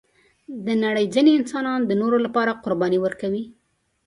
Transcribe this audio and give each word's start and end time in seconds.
د 0.65 0.67
نړۍ 0.83 1.05
ځینې 1.13 1.31
انسانان 1.39 1.81
د 1.85 1.91
نورو 2.01 2.17
لپاره 2.25 2.59
قرباني 2.63 2.99
ورکوي. 3.01 3.43